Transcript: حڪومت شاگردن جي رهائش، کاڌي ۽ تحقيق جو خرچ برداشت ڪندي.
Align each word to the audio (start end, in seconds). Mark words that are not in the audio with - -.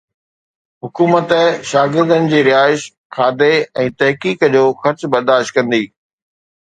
حڪومت 0.85 1.29
شاگردن 1.71 2.23
جي 2.31 2.39
رهائش، 2.47 2.85
کاڌي 3.17 3.49
۽ 3.83 3.93
تحقيق 4.03 4.47
جو 4.57 4.63
خرچ 4.81 5.05
برداشت 5.17 5.55
ڪندي. 5.59 5.83